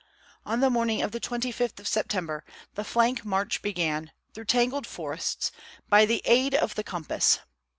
[0.47, 5.51] On the morning of the 25th of September the flank march began, through tangled forests,
[5.89, 7.37] by the aid of the compass.